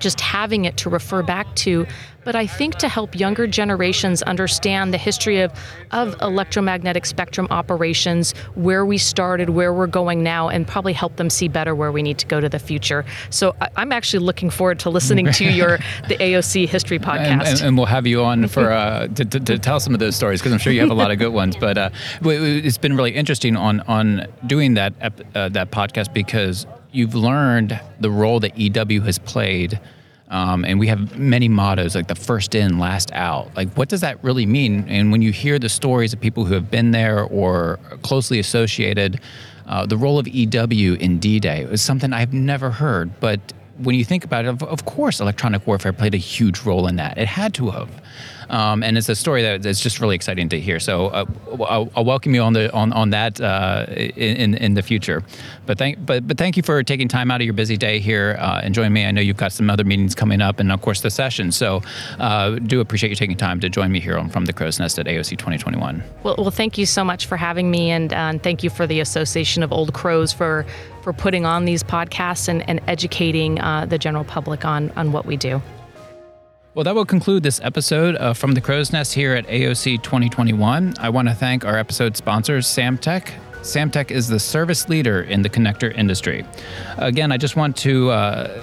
just 0.02 0.20
having 0.20 0.66
it 0.66 0.76
to 0.78 0.90
refer 0.90 1.22
back 1.22 1.54
to, 1.54 1.86
but 2.24 2.36
I 2.36 2.46
think 2.46 2.76
to 2.76 2.88
help 2.88 3.18
younger 3.18 3.46
generations 3.46 4.22
understand 4.22 4.92
the 4.92 4.98
history 4.98 5.40
of, 5.40 5.52
of 5.90 6.14
electromagnetic 6.20 7.06
spectrum 7.06 7.48
operations, 7.50 8.32
where 8.54 8.84
we 8.84 8.98
started, 8.98 9.50
where 9.50 9.72
we're 9.72 9.86
going 9.86 10.22
now, 10.22 10.48
and 10.48 10.66
probably 10.66 10.92
help 10.92 11.16
them 11.16 11.30
see 11.30 11.48
better 11.48 11.74
where 11.74 11.90
we 11.90 12.02
need 12.02 12.18
to 12.18 12.26
go 12.26 12.40
to 12.40 12.48
the 12.48 12.58
future. 12.58 13.04
So 13.30 13.56
I, 13.60 13.82
am 13.82 13.92
actually 13.92 14.24
looking 14.24 14.50
forward 14.50 14.78
to 14.80 14.90
listening 14.90 15.32
to 15.32 15.44
your 15.52 15.78
the 16.08 16.16
AOC 16.16 16.68
history 16.68 16.98
podcast. 16.98 17.26
And, 17.26 17.42
and, 17.42 17.60
and 17.62 17.76
we'll 17.76 17.86
have 17.86 18.06
you 18.06 18.22
on 18.22 18.46
for 18.48 18.70
uh, 18.70 19.08
to, 19.08 19.24
to, 19.24 19.40
to, 19.40 19.58
tell 19.58 19.80
some 19.80 19.94
of 19.94 20.00
those 20.00 20.16
stories 20.16 20.40
because 20.40 20.52
I'm 20.52 20.58
sure 20.58 20.72
you 20.72 20.80
have 20.80 20.90
a 20.90 20.94
lot 20.94 21.10
of 21.10 21.18
good 21.18 21.32
ones. 21.32 21.56
But 21.56 21.78
uh, 21.78 21.90
it's 22.22 22.78
been 22.78 22.96
really 22.96 23.12
interesting 23.12 23.56
on 23.56 23.80
on 23.82 24.26
doing 24.46 24.74
that 24.74 24.94
uh, 25.34 25.48
that 25.50 25.70
podcast 25.70 26.12
because 26.12 26.66
you've 26.92 27.14
learned 27.14 27.80
the 28.00 28.10
role 28.10 28.40
that 28.40 28.58
EW 28.58 29.00
has 29.02 29.18
played 29.18 29.80
um, 30.32 30.64
and 30.64 30.80
we 30.80 30.86
have 30.86 31.18
many 31.18 31.46
mottos 31.46 31.94
like 31.94 32.08
the 32.08 32.14
first 32.14 32.54
in, 32.54 32.78
last 32.78 33.12
out. 33.12 33.54
Like, 33.54 33.70
what 33.74 33.90
does 33.90 34.00
that 34.00 34.24
really 34.24 34.46
mean? 34.46 34.86
And 34.88 35.12
when 35.12 35.20
you 35.20 35.30
hear 35.30 35.58
the 35.58 35.68
stories 35.68 36.14
of 36.14 36.20
people 36.20 36.46
who 36.46 36.54
have 36.54 36.70
been 36.70 36.90
there 36.90 37.24
or 37.24 37.78
closely 38.00 38.38
associated, 38.38 39.20
uh, 39.66 39.84
the 39.84 39.98
role 39.98 40.18
of 40.18 40.26
EW 40.26 40.94
in 40.94 41.18
D 41.18 41.38
Day 41.38 41.64
is 41.64 41.82
something 41.82 42.14
I've 42.14 42.32
never 42.32 42.70
heard. 42.70 43.20
But 43.20 43.40
when 43.76 43.94
you 43.94 44.06
think 44.06 44.24
about 44.24 44.46
it, 44.46 44.48
of, 44.48 44.62
of, 44.62 44.86
course, 44.86 45.20
electronic 45.20 45.66
warfare 45.66 45.92
played 45.92 46.14
a 46.14 46.18
huge 46.18 46.62
role 46.62 46.86
in 46.86 46.96
that. 46.96 47.18
It 47.18 47.28
had 47.28 47.52
to 47.54 47.68
have. 47.68 47.90
Um, 48.52 48.82
and 48.82 48.96
it's 48.98 49.08
a 49.08 49.16
story 49.16 49.42
that 49.42 49.64
is 49.64 49.80
just 49.80 49.98
really 49.98 50.14
exciting 50.14 50.48
to 50.50 50.60
hear. 50.60 50.78
So 50.78 51.06
uh, 51.08 51.24
I'll, 51.68 51.90
I'll, 51.96 52.04
welcome 52.04 52.34
you 52.34 52.42
on 52.42 52.52
the 52.52 52.70
on 52.72 52.92
on 52.92 53.10
that 53.10 53.40
uh, 53.40 53.86
in 53.88 54.54
in 54.54 54.74
the 54.74 54.82
future. 54.82 55.24
But 55.64 55.78
thank 55.78 56.04
but 56.04 56.28
but 56.28 56.36
thank 56.36 56.56
you 56.58 56.62
for 56.62 56.82
taking 56.82 57.08
time 57.08 57.30
out 57.30 57.40
of 57.40 57.46
your 57.46 57.54
busy 57.54 57.78
day 57.78 57.98
here 57.98 58.36
uh, 58.38 58.60
and 58.62 58.74
joining 58.74 58.92
me. 58.92 59.06
I 59.06 59.10
know 59.10 59.22
you've 59.22 59.38
got 59.38 59.52
some 59.52 59.70
other 59.70 59.84
meetings 59.84 60.14
coming 60.14 60.42
up, 60.42 60.60
and 60.60 60.70
of 60.70 60.82
course 60.82 61.00
the 61.00 61.10
session. 61.10 61.50
So 61.50 61.82
uh, 62.18 62.50
do 62.50 62.80
appreciate 62.80 63.10
you 63.10 63.16
taking 63.16 63.38
time 63.38 63.58
to 63.60 63.70
join 63.70 63.90
me 63.90 64.00
here 64.00 64.18
on 64.18 64.28
From 64.28 64.44
the 64.44 64.52
Crow's 64.52 64.78
Nest 64.78 64.98
at 64.98 65.06
AOC 65.06 65.30
2021. 65.30 66.02
Well, 66.22 66.34
well, 66.36 66.50
thank 66.50 66.76
you 66.76 66.84
so 66.84 67.02
much 67.02 67.26
for 67.26 67.38
having 67.38 67.70
me, 67.70 67.90
and, 67.90 68.12
uh, 68.12 68.16
and 68.16 68.42
thank 68.42 68.62
you 68.62 68.68
for 68.68 68.86
the 68.86 69.00
Association 69.00 69.62
of 69.62 69.72
Old 69.72 69.94
Crows 69.94 70.32
for 70.32 70.66
for 71.02 71.12
putting 71.12 71.44
on 71.44 71.64
these 71.64 71.82
podcasts 71.82 72.48
and, 72.48 72.68
and 72.68 72.80
educating 72.86 73.60
uh, 73.60 73.86
the 73.86 73.98
general 73.98 74.24
public 74.24 74.64
on 74.66 74.90
on 74.90 75.10
what 75.10 75.24
we 75.24 75.38
do. 75.38 75.62
Well, 76.74 76.84
that 76.84 76.94
will 76.94 77.04
conclude 77.04 77.42
this 77.42 77.60
episode 77.62 78.16
uh, 78.16 78.32
from 78.32 78.52
the 78.52 78.60
Crow's 78.62 78.94
Nest 78.94 79.12
here 79.12 79.34
at 79.34 79.46
AOC 79.46 80.02
2021. 80.02 80.94
I 80.98 81.10
want 81.10 81.28
to 81.28 81.34
thank 81.34 81.66
our 81.66 81.76
episode 81.76 82.16
sponsors, 82.16 82.66
Samtec. 82.66 83.30
Samtec 83.60 84.10
is 84.10 84.26
the 84.26 84.40
service 84.40 84.88
leader 84.88 85.20
in 85.20 85.42
the 85.42 85.50
connector 85.50 85.94
industry. 85.94 86.46
Again, 86.96 87.30
I 87.30 87.36
just 87.36 87.56
want 87.56 87.76
to 87.78 88.10
uh, 88.10 88.62